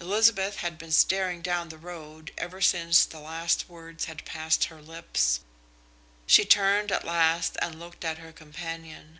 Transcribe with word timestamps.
Elizabeth 0.00 0.58
had 0.58 0.78
been 0.78 0.92
staring 0.92 1.42
down 1.42 1.70
the 1.70 1.76
road 1.76 2.30
ever 2.38 2.60
since 2.60 3.04
the 3.04 3.18
last 3.18 3.68
words 3.68 4.04
had 4.04 4.24
passed 4.24 4.66
her 4.66 4.80
lips. 4.80 5.40
She 6.24 6.44
turned 6.44 6.92
at 6.92 7.02
last 7.02 7.56
and 7.60 7.80
looked 7.80 8.04
at 8.04 8.18
her 8.18 8.30
companion. 8.32 9.18